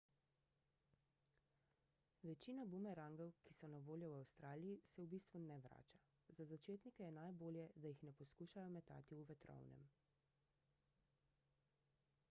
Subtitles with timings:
[2.29, 6.01] večina bumerangov ki so na voljo v avstraliji se v bistvu ne vrača
[6.39, 9.87] za začetnike je najbolje da jih ne poskušajo metati v vetrovnem